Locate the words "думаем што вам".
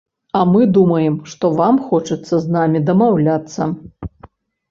0.77-1.75